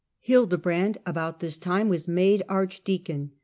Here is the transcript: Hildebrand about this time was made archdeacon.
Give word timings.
Hildebrand 0.21 0.97
about 1.05 1.41
this 1.41 1.59
time 1.59 1.87
was 1.87 2.07
made 2.07 2.41
archdeacon. 2.49 3.33